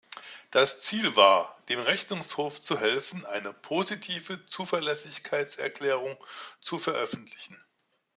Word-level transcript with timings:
Das 0.49 0.81
Ziel 0.81 1.15
war, 1.15 1.55
dem 1.69 1.79
Rechnungshof 1.79 2.59
zu 2.59 2.79
helfen, 2.79 3.23
eine 3.27 3.53
positive 3.53 4.43
Zuverlässigkeitserklärung 4.45 6.17
zu 6.59 6.79
veröffentlichen. 6.79 7.59